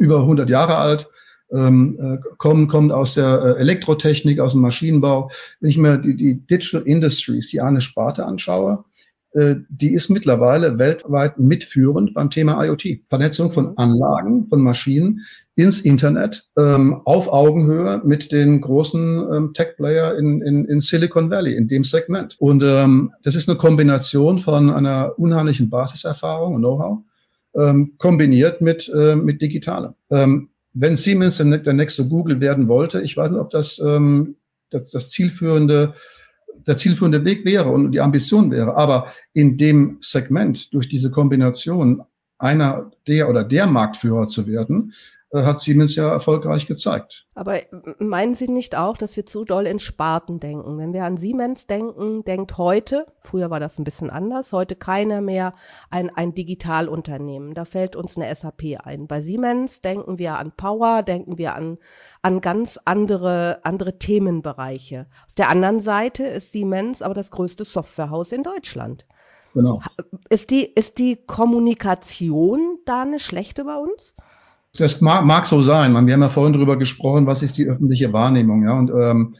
[0.00, 1.08] über 100 Jahre alt,
[1.52, 5.30] ähm, äh, kommen, kommen aus der äh, Elektrotechnik, aus dem Maschinenbau.
[5.60, 8.84] Wenn ich mir die, die Digital Industries, die eine Sparte anschaue,
[9.32, 13.00] äh, die ist mittlerweile weltweit mitführend beim Thema IoT.
[13.08, 15.20] Vernetzung von Anlagen, von Maschinen
[15.54, 21.54] ins Internet ähm, auf Augenhöhe mit den großen ähm, Tech-Player in, in, in Silicon Valley,
[21.56, 22.36] in dem Segment.
[22.38, 26.98] Und ähm, das ist eine Kombination von einer unheimlichen Basiserfahrung und Know-how,
[27.54, 29.94] ähm, kombiniert mit, äh, mit Digitalem.
[30.10, 30.48] Ähm,
[30.80, 34.36] wenn Siemens der nächste Google werden wollte, ich weiß nicht, ob das, ähm,
[34.70, 35.94] das, das zielführende,
[36.66, 38.76] der zielführende Weg wäre und die Ambition wäre.
[38.76, 42.02] Aber in dem Segment durch diese Kombination
[42.38, 44.94] einer der oder der Marktführer zu werden,
[45.34, 47.26] hat Siemens ja erfolgreich gezeigt.
[47.34, 47.60] Aber
[47.98, 50.78] meinen Sie nicht auch, dass wir zu doll in Sparten denken?
[50.78, 55.20] Wenn wir an Siemens denken, denkt heute, früher war das ein bisschen anders, heute keiner
[55.20, 55.52] mehr
[55.90, 57.54] ein, ein Digitalunternehmen.
[57.54, 59.06] Da fällt uns eine SAP ein.
[59.06, 61.76] Bei Siemens denken wir an Power, denken wir an,
[62.22, 65.06] an ganz andere, andere Themenbereiche.
[65.26, 69.06] Auf der anderen Seite ist Siemens aber das größte Softwarehaus in Deutschland.
[69.52, 69.80] Genau.
[70.30, 74.14] Ist die, ist die Kommunikation da eine schlechte bei uns?
[74.78, 75.92] Das mag, mag so sein.
[75.92, 78.62] Wir haben ja vorhin darüber gesprochen, was ist die öffentliche Wahrnehmung.
[78.62, 78.72] Ja?
[78.72, 79.36] Und ähm,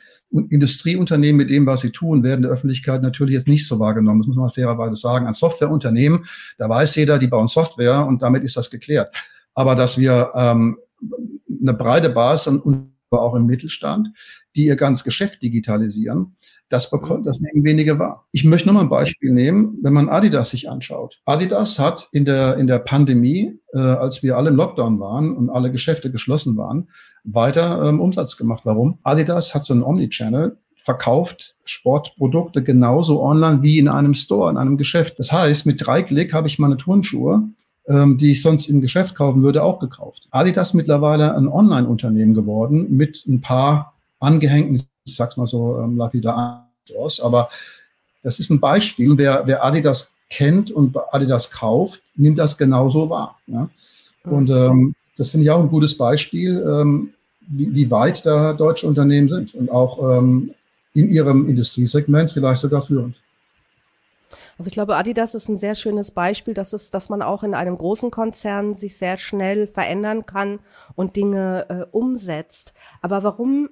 [0.51, 4.21] Industrieunternehmen mit dem, was sie tun, werden der Öffentlichkeit natürlich jetzt nicht so wahrgenommen.
[4.21, 5.27] Das muss man fairerweise sagen.
[5.27, 6.25] Ein Softwareunternehmen,
[6.59, 9.15] da weiß jeder, die bauen Software und damit ist das geklärt.
[9.55, 10.79] Aber dass wir ähm,
[11.61, 14.09] eine breite Basis und auch im Mittelstand,
[14.59, 16.37] die ihr ganz Geschäft digitalisieren,
[16.69, 18.27] das bekommt, das nehmen wenige wahr.
[18.33, 21.21] Ich möchte noch mal ein Beispiel nehmen, wenn man Adidas sich anschaut.
[21.25, 25.49] Adidas hat in der, in der Pandemie, äh, als wir alle im Lockdown waren und
[25.49, 26.89] alle Geschäfte geschlossen waren,
[27.23, 28.63] weiter ähm, Umsatz gemacht.
[28.65, 28.99] Warum?
[29.05, 34.77] Adidas hat so einen Omnichannel, verkauft Sportprodukte genauso online wie in einem Store, in einem
[34.77, 35.21] Geschäft.
[35.21, 37.49] Das heißt, mit drei Klick habe ich meine Turnschuhe
[37.89, 40.29] ähm, die ich sonst im Geschäft kaufen würde, auch gekauft.
[40.31, 46.71] Adidas mittlerweile ein Online-Unternehmen geworden mit ein paar angehängten ich sag's mal so ähm, lapidar
[46.97, 47.49] aus, aber
[48.23, 49.17] das ist ein Beispiel.
[49.17, 53.39] Wer, wer Adidas kennt und Adidas kauft, nimmt das genauso wahr.
[53.47, 53.69] Ja?
[54.25, 58.87] Und ähm, das finde ich auch ein gutes Beispiel, ähm, wie, wie, weit da deutsche
[58.87, 60.55] Unternehmen sind und auch ähm,
[60.93, 63.17] in ihrem Industriesegment vielleicht sogar führend.
[64.59, 67.55] Also ich glaube, Adidas ist ein sehr schönes Beispiel, dass es, dass man auch in
[67.55, 70.59] einem großen Konzern sich sehr schnell verändern kann
[70.97, 72.73] und Dinge äh, umsetzt.
[73.01, 73.71] Aber warum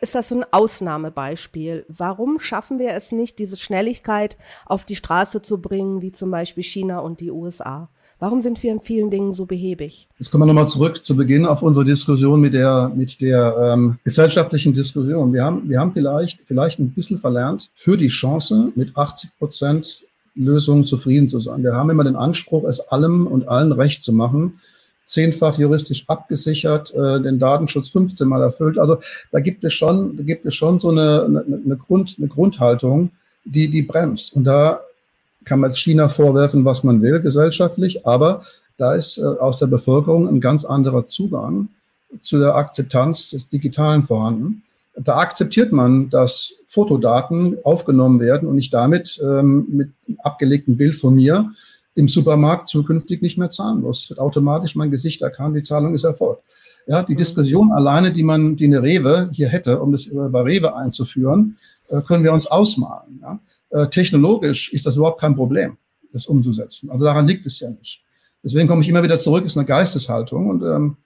[0.00, 1.84] ist das so ein Ausnahmebeispiel.
[1.88, 6.64] Warum schaffen wir es nicht, diese Schnelligkeit auf die Straße zu bringen, wie zum Beispiel
[6.64, 7.88] China und die USA?
[8.18, 10.06] Warum sind wir in vielen Dingen so behäbig?
[10.18, 13.98] Jetzt kommen wir nochmal zurück zu Beginn auf unsere Diskussion mit der, mit der ähm,
[14.04, 15.32] gesellschaftlichen Diskussion.
[15.32, 20.04] Wir haben, wir haben vielleicht, vielleicht ein bisschen verlernt, für die Chance mit 80 Prozent
[20.34, 21.62] Lösungen zufrieden zu sein.
[21.62, 24.60] Wir haben immer den Anspruch, es allem und allen recht zu machen
[25.04, 28.78] zehnfach juristisch abgesichert, äh, den Datenschutz 15 Mal erfüllt.
[28.78, 29.00] Also
[29.32, 33.10] da gibt es schon, da gibt es schon so eine, eine, eine, Grund, eine Grundhaltung,
[33.44, 34.34] die, die bremst.
[34.34, 34.80] Und da
[35.44, 38.44] kann man China vorwerfen, was man will, gesellschaftlich, aber
[38.76, 41.68] da ist äh, aus der Bevölkerung ein ganz anderer Zugang
[42.22, 44.62] zu der Akzeptanz des Digitalen vorhanden.
[44.96, 51.14] Da akzeptiert man, dass Fotodaten aufgenommen werden und ich damit ähm, mit abgelegtem Bild von
[51.14, 51.50] mir
[52.00, 54.04] im Supermarkt zukünftig nicht mehr zahlen muss.
[54.04, 56.42] Es wird automatisch mein Gesicht erkannt, die Zahlung ist erfolgt.
[56.86, 57.18] Ja, die mhm.
[57.18, 61.58] Diskussion alleine, die man, die eine Rewe hier hätte, um das bei Rewe einzuführen,
[61.88, 63.20] äh, können wir uns ausmalen.
[63.22, 63.38] Ja.
[63.70, 65.76] äh, technologisch ist das überhaupt kein Problem,
[66.12, 66.90] das umzusetzen.
[66.90, 68.02] Also daran liegt es ja nicht.
[68.42, 70.96] Deswegen komme ich immer wieder zurück, ist eine Geisteshaltung und ähm,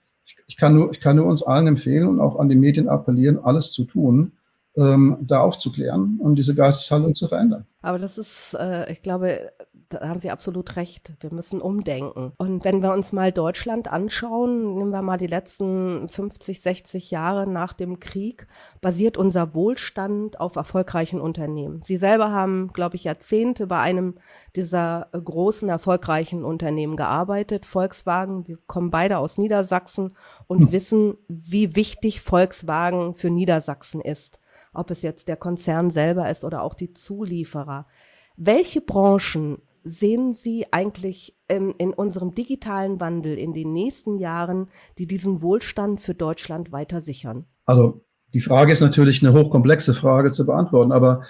[0.47, 3.37] ich, kann nur, ich kann nur uns allen empfehlen und auch an die Medien appellieren,
[3.43, 4.31] alles zu tun,
[4.77, 7.65] ähm, da aufzuklären und diese Geisteshaltung zu verändern.
[7.81, 9.51] Aber das ist, äh, ich glaube,
[9.89, 11.13] da haben Sie absolut recht.
[11.19, 12.33] Wir müssen umdenken.
[12.37, 17.47] Und wenn wir uns mal Deutschland anschauen, nehmen wir mal die letzten 50, 60 Jahre
[17.47, 18.47] nach dem Krieg,
[18.81, 21.81] basiert unser Wohlstand auf erfolgreichen Unternehmen.
[21.83, 24.15] Sie selber haben, glaube ich, Jahrzehnte bei einem
[24.55, 27.65] dieser großen, erfolgreichen Unternehmen gearbeitet.
[27.65, 30.13] Volkswagen, wir kommen beide aus Niedersachsen
[30.47, 30.71] und hm.
[30.71, 34.39] wissen, wie wichtig Volkswagen für Niedersachsen ist
[34.75, 37.87] ob es jetzt der Konzern selber ist oder auch die Zulieferer.
[38.37, 45.07] Welche Branchen sehen Sie eigentlich ähm, in unserem digitalen Wandel in den nächsten Jahren, die
[45.07, 47.45] diesen Wohlstand für Deutschland weiter sichern?
[47.65, 51.21] Also die Frage ist natürlich eine hochkomplexe Frage zu beantworten, aber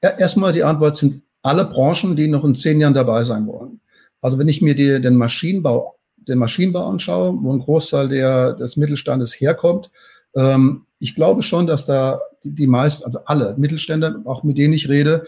[0.00, 3.80] erstmal die Antwort sind alle Branchen, die noch in zehn Jahren dabei sein wollen.
[4.20, 8.76] Also wenn ich mir die, den Maschinenbau, den Maschinenbau anschaue, wo ein Großteil der, des
[8.76, 9.90] Mittelstandes herkommt,
[10.34, 14.74] ähm, ich glaube schon, dass da die, die meisten, also alle Mittelständler, auch mit denen
[14.74, 15.26] ich rede,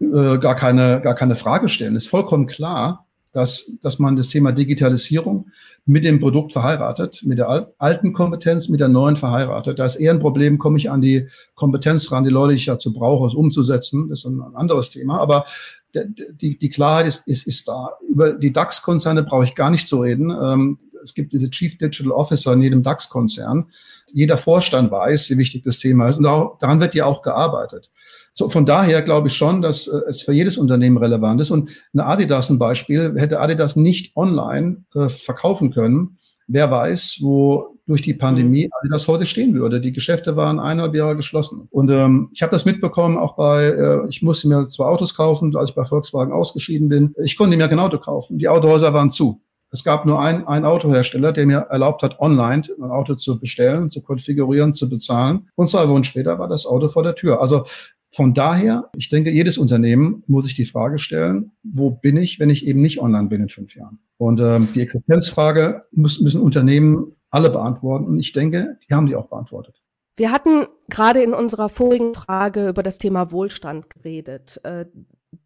[0.00, 1.96] äh, gar keine, gar keine Frage stellen.
[1.96, 5.50] Es ist vollkommen klar, dass, dass man das Thema Digitalisierung
[5.86, 9.78] mit dem Produkt verheiratet, mit der alten Kompetenz, mit der neuen verheiratet.
[9.78, 12.66] Da ist eher ein Problem, komme ich an die Kompetenz ran, die Leute, die ich
[12.66, 14.08] dazu brauche, es umzusetzen.
[14.08, 15.20] Das ist ein anderes Thema.
[15.20, 15.46] Aber
[15.94, 17.90] die, die Klarheit ist, ist, ist da.
[18.08, 20.30] Über die DAX-Konzerne brauche ich gar nicht zu reden.
[20.30, 23.66] Ähm, es gibt diese Chief Digital Officer in jedem DAX-Konzern.
[24.14, 26.16] Jeder Vorstand weiß, wie wichtig das Thema ist.
[26.16, 27.90] Und daran wird ja auch gearbeitet.
[28.32, 31.50] So, von daher glaube ich schon, dass äh, es für jedes Unternehmen relevant ist.
[31.50, 37.76] Und eine Adidas ein Beispiel, hätte Adidas nicht online äh, verkaufen können, wer weiß, wo
[37.86, 39.80] durch die Pandemie Adidas heute stehen würde.
[39.80, 41.68] Die Geschäfte waren eineinhalb Jahre geschlossen.
[41.70, 45.54] Und ähm, ich habe das mitbekommen, auch bei, äh, ich musste mir zwei Autos kaufen,
[45.56, 47.14] als ich bei Volkswagen ausgeschieden bin.
[47.22, 48.38] Ich konnte mir kein Auto kaufen.
[48.38, 49.40] Die Autohäuser waren zu.
[49.74, 53.90] Es gab nur ein, ein Autohersteller, der mir erlaubt hat, online ein Auto zu bestellen,
[53.90, 55.48] zu konfigurieren, zu bezahlen.
[55.56, 57.42] Und zwei Wochen später war das Auto vor der Tür.
[57.42, 57.66] Also
[58.12, 62.50] von daher, ich denke, jedes Unternehmen muss sich die Frage stellen, wo bin ich, wenn
[62.50, 63.98] ich eben nicht online bin in fünf Jahren?
[64.16, 68.04] Und ähm, die Existenzfrage muss, müssen Unternehmen alle beantworten.
[68.04, 69.82] Und ich denke, die haben sie auch beantwortet.
[70.16, 74.60] Wir hatten gerade in unserer vorigen Frage über das Thema Wohlstand geredet.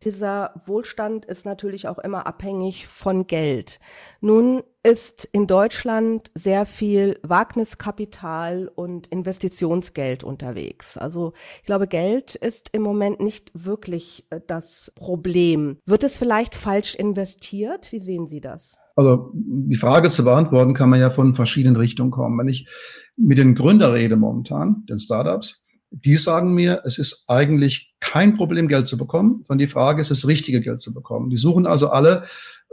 [0.03, 3.81] Dieser Wohlstand ist natürlich auch immer abhängig von Geld.
[4.21, 10.97] Nun ist in Deutschland sehr viel Wagniskapital und Investitionsgeld unterwegs.
[10.97, 15.79] Also ich glaube, Geld ist im Moment nicht wirklich äh, das Problem.
[15.87, 17.93] Wird es vielleicht falsch investiert?
[17.93, 18.77] Wie sehen Sie das?
[18.97, 22.37] Also die Frage zu beantworten kann man ja von verschiedenen Richtungen kommen.
[22.39, 22.69] Wenn ich
[23.17, 28.69] mit den Gründern rede momentan, den Startups, die sagen mir, es ist eigentlich kein Problem,
[28.69, 31.31] Geld zu bekommen, sondern die Frage ist, das richtige Geld zu bekommen.
[31.31, 32.25] Die suchen also alle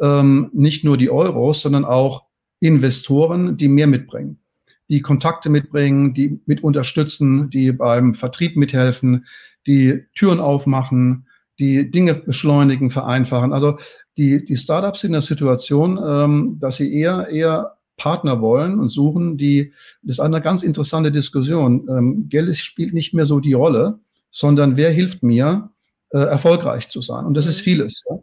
[0.01, 2.25] ähm, nicht nur die Euros, sondern auch
[2.59, 4.39] Investoren, die mehr mitbringen,
[4.89, 9.25] die Kontakte mitbringen, die mit unterstützen, die beim Vertrieb mithelfen,
[9.67, 11.27] die Türen aufmachen,
[11.59, 13.53] die Dinge beschleunigen, vereinfachen.
[13.53, 13.77] Also
[14.17, 18.87] die, die Startups sind in der Situation, ähm, dass sie eher, eher Partner wollen und
[18.87, 21.87] suchen, die, das ist eine ganz interessante Diskussion.
[21.89, 23.99] Ähm, Geld spielt nicht mehr so die Rolle,
[24.31, 25.69] sondern wer hilft mir,
[26.09, 27.25] äh, erfolgreich zu sein?
[27.25, 27.63] Und das ist mhm.
[27.63, 28.03] vieles.
[28.09, 28.17] Ja?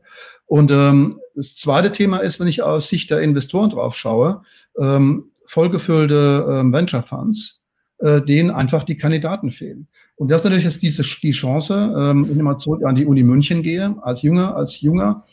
[0.47, 4.43] Und ähm, das zweite Thema ist, wenn ich aus Sicht der Investoren drauf schaue,
[4.79, 7.63] ähm, vollgefüllte ähm, Venture Funds,
[7.99, 9.89] äh, denen einfach die Kandidaten fehlen.
[10.17, 13.07] Und das ist natürlich jetzt diese, die Chance, ähm, wenn ich mal zurück an die
[13.07, 15.25] Uni München gehe, als junger, als junger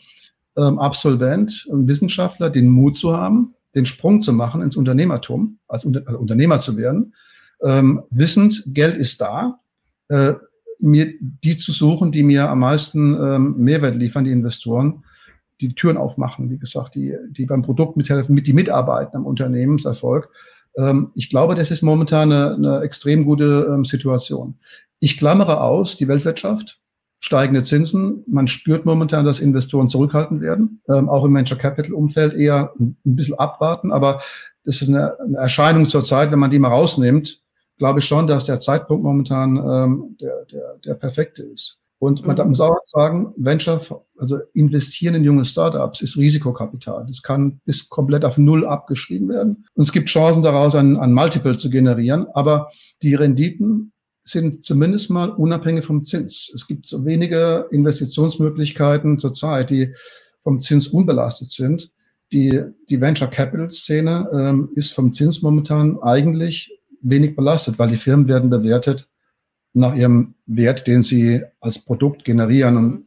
[0.56, 6.06] ähm, Absolvent, Wissenschaftler, den Mut zu haben, den Sprung zu machen ins Unternehmertum, als, Unter
[6.06, 7.14] als Unternehmer zu werden,
[7.62, 9.60] ähm, wissend, Geld ist da,
[10.08, 10.34] äh,
[10.78, 15.04] mir die zu suchen, die mir am meisten ähm, Mehrwert liefern, die Investoren,
[15.60, 20.30] die Türen aufmachen, wie gesagt, die, die beim Produkt mithelfen, mit die mitarbeiten am Unternehmenserfolg.
[20.76, 24.58] Ähm, ich glaube, das ist momentan eine, eine extrem gute ähm, Situation.
[25.00, 26.80] Ich klammere aus die Weltwirtschaft
[27.20, 28.24] steigende Zinsen.
[28.26, 32.96] Man spürt momentan, dass Investoren zurückhaltend werden, ähm, auch im Venture Capital Umfeld eher ein
[33.04, 33.92] bisschen abwarten.
[33.92, 34.20] Aber
[34.64, 37.40] das ist eine, eine Erscheinung zur Zeit, wenn man die mal rausnimmt,
[37.78, 41.78] glaube ich schon, dass der Zeitpunkt momentan ähm, der, der, der perfekte ist.
[42.00, 42.48] Und man mhm.
[42.48, 43.80] muss auch sagen, Venture,
[44.16, 47.04] also investieren in junge Startups ist Risikokapital.
[47.06, 49.66] Das kann bis komplett auf Null abgeschrieben werden.
[49.74, 52.26] Und es gibt Chancen daraus, ein, ein Multiple zu generieren.
[52.32, 52.70] Aber
[53.02, 53.92] die Renditen
[54.24, 56.50] sind zumindest mal unabhängig vom Zins.
[56.54, 59.94] Es gibt so wenige Investitionsmöglichkeiten zurzeit, die
[60.42, 61.90] vom Zins unbelastet sind.
[62.32, 66.70] Die, die Venture Capital Szene ähm, ist vom Zins momentan eigentlich
[67.02, 69.08] wenig belastet, weil die Firmen werden bewertet
[69.72, 73.06] nach ihrem Wert, den sie als Produkt generieren und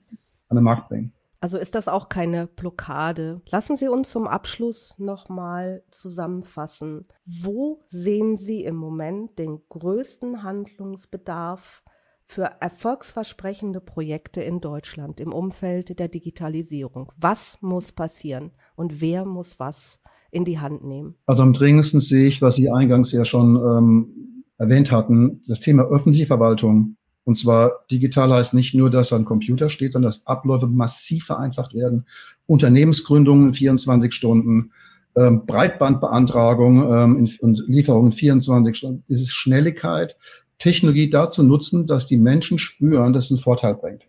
[0.49, 1.13] an den Markt bringen.
[1.43, 3.41] Also ist das auch keine Blockade.
[3.51, 7.05] Lassen Sie uns zum Abschluss nochmal zusammenfassen.
[7.25, 11.83] Wo sehen Sie im Moment den größten Handlungsbedarf
[12.25, 17.11] für erfolgsversprechende Projekte in Deutschland im Umfeld der Digitalisierung?
[17.17, 19.99] Was muss passieren und wer muss was
[20.31, 21.15] in die Hand nehmen?
[21.25, 25.83] Also am dringendsten sehe ich, was Sie eingangs ja schon ähm, erwähnt hatten, das Thema
[25.83, 30.67] öffentliche Verwaltung und zwar digital heißt nicht nur, dass ein Computer steht, sondern dass Abläufe
[30.67, 32.05] massiv vereinfacht werden.
[32.47, 34.71] Unternehmensgründungen 24 Stunden,
[35.15, 39.03] ähm, Breitbandbeantragung ähm, in, und Lieferungen 24 Stunden.
[39.07, 40.17] Diese Schnelligkeit,
[40.59, 44.03] Technologie dazu nutzen, dass die Menschen spüren, dass es einen Vorteil bringt.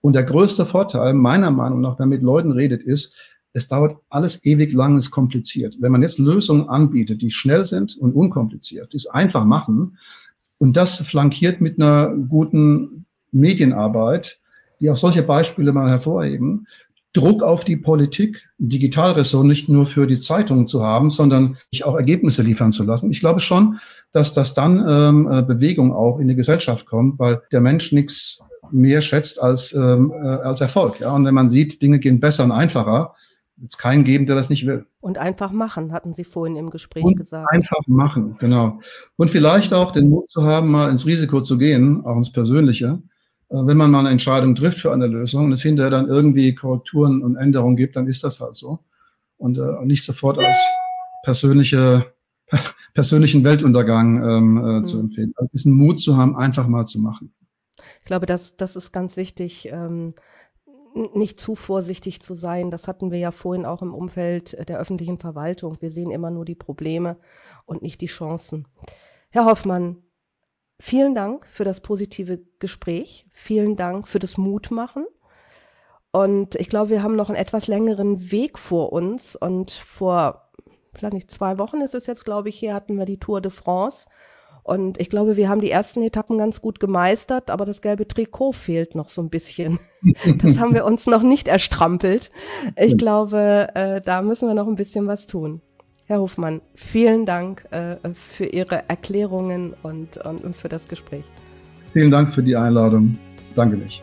[0.00, 3.16] Und der größte Vorteil, meiner Meinung nach, wenn man mit Leuten redet, ist,
[3.52, 5.76] es dauert alles ewig lang, ist kompliziert.
[5.80, 9.98] Wenn man jetzt Lösungen anbietet, die schnell sind und unkompliziert, die es einfach machen,
[10.60, 14.38] und das flankiert mit einer guten Medienarbeit,
[14.78, 16.66] die auch solche Beispiele mal hervorheben.
[17.12, 21.96] Druck auf die Politik, Digitalressort nicht nur für die Zeitungen zu haben, sondern sich auch
[21.96, 23.10] Ergebnisse liefern zu lassen.
[23.10, 23.80] Ich glaube schon,
[24.12, 28.44] dass das dann ähm, äh, Bewegung auch in die Gesellschaft kommt, weil der Mensch nichts
[28.70, 31.00] mehr schätzt als, ähm, äh, als Erfolg.
[31.00, 31.12] Ja?
[31.12, 33.14] Und wenn man sieht, Dinge gehen besser und einfacher,
[33.60, 34.86] wird es keinen geben, der das nicht will.
[35.00, 37.50] Und einfach machen, hatten Sie vorhin im Gespräch und gesagt.
[37.52, 38.80] Einfach machen, genau.
[39.16, 43.02] Und vielleicht auch den Mut zu haben, mal ins Risiko zu gehen, auch ins Persönliche.
[43.50, 46.54] Äh, wenn man mal eine Entscheidung trifft für eine Lösung und es hinterher dann irgendwie
[46.54, 48.80] Korrekturen und Änderungen gibt, dann ist das halt so.
[49.36, 50.58] Und äh, nicht sofort als
[51.22, 52.06] persönliche,
[52.94, 54.84] persönlichen Weltuntergang ähm, äh, hm.
[54.86, 55.32] zu empfehlen.
[55.36, 57.32] Also diesen Mut zu haben, einfach mal zu machen.
[58.00, 59.68] Ich glaube, das, das ist ganz wichtig.
[59.70, 60.14] Ähm,
[60.94, 62.70] nicht zu vorsichtig zu sein.
[62.70, 65.76] Das hatten wir ja vorhin auch im Umfeld der öffentlichen Verwaltung.
[65.80, 67.16] Wir sehen immer nur die Probleme
[67.66, 68.66] und nicht die Chancen.
[69.30, 70.02] Herr Hoffmann,
[70.80, 73.26] vielen Dank für das positive Gespräch.
[73.32, 75.06] Vielen Dank für das Mutmachen.
[76.12, 79.36] Und ich glaube, wir haben noch einen etwas längeren Weg vor uns.
[79.36, 80.50] Und vor,
[80.92, 83.52] vielleicht nicht zwei Wochen ist es jetzt, glaube ich, hier hatten wir die Tour de
[83.52, 84.08] France.
[84.62, 88.52] Und ich glaube, wir haben die ersten Etappen ganz gut gemeistert, aber das gelbe Trikot
[88.52, 89.78] fehlt noch so ein bisschen.
[90.42, 92.30] Das haben wir uns noch nicht erstrampelt.
[92.74, 95.60] Ich glaube, äh, da müssen wir noch ein bisschen was tun.
[96.06, 101.24] Herr Hofmann, vielen Dank äh, für Ihre Erklärungen und, und, und für das Gespräch.
[101.92, 103.18] Vielen Dank für die Einladung.
[103.54, 104.02] Danke mich.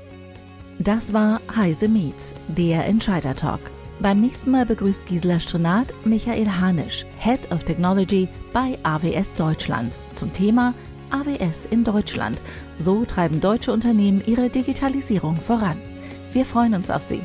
[0.80, 3.60] Das war Heise Meets, der Entscheider Talk.
[4.00, 10.34] Beim nächsten Mal begrüßt Gisela Strenat Michael Hanisch, Head of Technology bei AWS Deutschland, zum
[10.34, 10.74] Thema
[11.10, 12.40] AWS in Deutschland.
[12.78, 15.78] So treiben deutsche Unternehmen ihre Digitalisierung voran.
[16.34, 17.22] Wir freuen uns auf Sie.